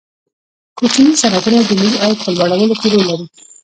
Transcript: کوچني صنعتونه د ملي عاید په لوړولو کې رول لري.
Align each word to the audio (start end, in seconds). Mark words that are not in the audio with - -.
کوچني 0.77 1.13
صنعتونه 1.21 1.59
د 1.67 1.69
ملي 1.79 1.97
عاید 2.01 2.17
په 2.25 2.29
لوړولو 2.35 2.75
کې 2.81 2.87
رول 2.93 3.03
لري. 3.09 3.25